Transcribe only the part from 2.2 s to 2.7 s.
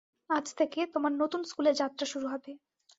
হবে।